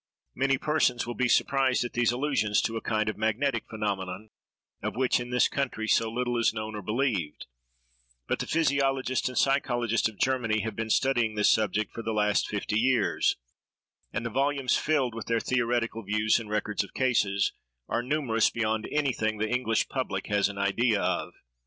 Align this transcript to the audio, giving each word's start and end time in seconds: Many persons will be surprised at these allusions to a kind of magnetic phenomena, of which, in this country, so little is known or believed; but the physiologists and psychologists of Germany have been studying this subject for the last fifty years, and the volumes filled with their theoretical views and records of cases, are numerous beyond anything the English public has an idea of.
Many 0.33 0.57
persons 0.57 1.05
will 1.05 1.13
be 1.13 1.27
surprised 1.27 1.85
at 1.85 1.93
these 1.93 2.11
allusions 2.11 2.59
to 2.63 2.75
a 2.75 2.81
kind 2.81 3.07
of 3.07 3.19
magnetic 3.19 3.67
phenomena, 3.69 4.29
of 4.81 4.95
which, 4.95 5.19
in 5.19 5.29
this 5.29 5.47
country, 5.47 5.87
so 5.87 6.09
little 6.09 6.39
is 6.39 6.55
known 6.55 6.73
or 6.75 6.81
believed; 6.81 7.45
but 8.25 8.39
the 8.39 8.47
physiologists 8.47 9.29
and 9.29 9.37
psychologists 9.37 10.09
of 10.09 10.17
Germany 10.17 10.61
have 10.61 10.75
been 10.75 10.89
studying 10.89 11.35
this 11.35 11.51
subject 11.51 11.93
for 11.93 12.01
the 12.01 12.13
last 12.13 12.47
fifty 12.47 12.79
years, 12.79 13.37
and 14.11 14.25
the 14.25 14.31
volumes 14.31 14.75
filled 14.75 15.13
with 15.13 15.27
their 15.27 15.39
theoretical 15.39 16.01
views 16.01 16.39
and 16.39 16.49
records 16.49 16.83
of 16.83 16.95
cases, 16.95 17.53
are 17.87 18.01
numerous 18.01 18.49
beyond 18.49 18.87
anything 18.91 19.37
the 19.37 19.47
English 19.49 19.87
public 19.87 20.25
has 20.25 20.49
an 20.49 20.57
idea 20.57 20.99
of. 20.99 21.35